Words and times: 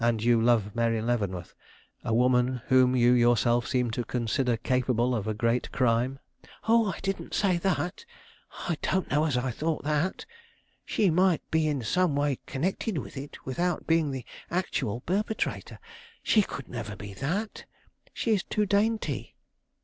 "And 0.03 0.23
you 0.23 0.41
love 0.41 0.75
Mary 0.75 0.99
Leavenworth; 0.99 1.53
a 2.03 2.11
woman 2.11 2.63
whom 2.69 2.95
you 2.95 3.11
yourself 3.11 3.67
seem 3.67 3.91
to 3.91 4.03
consider 4.03 4.57
capable 4.57 5.13
of 5.13 5.27
a 5.27 5.35
great 5.35 5.71
crime?" 5.71 6.17
"Oh, 6.67 6.87
I 6.91 6.99
didn't 7.01 7.35
say 7.35 7.57
that; 7.57 8.03
I 8.67 8.79
don't 8.81 9.11
know 9.11 9.25
as 9.27 9.37
I 9.37 9.51
thought 9.51 9.83
that. 9.83 10.25
She 10.87 11.11
might 11.11 11.43
be 11.51 11.67
in 11.67 11.83
some 11.83 12.15
way 12.15 12.39
connected 12.47 12.97
with 12.97 13.15
it, 13.15 13.45
without 13.45 13.85
being 13.85 14.09
the 14.09 14.25
actual 14.49 15.01
perpetrator. 15.01 15.77
She 16.23 16.41
could 16.41 16.67
never 16.67 16.95
be 16.95 17.13
that; 17.13 17.65
she 18.11 18.31
is 18.33 18.41
too 18.41 18.65
dainty." 18.65 19.35